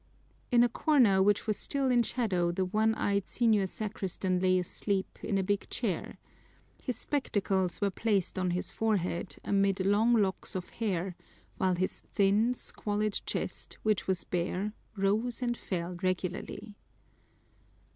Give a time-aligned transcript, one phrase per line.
[0.49, 5.19] In a corner which was still in shadow the one eyed senior sacristan lay asleep
[5.21, 6.17] in a big chair.
[6.81, 11.15] His spectacles were placed on his forehead amid long locks of hair,
[11.57, 16.73] while his thin, squalid chest, which was bare, rose and fell regularly.